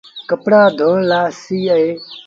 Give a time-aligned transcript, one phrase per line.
[0.29, 1.89] ڪپڙآ ڌوڻ لآ با سهيٚ اهي۔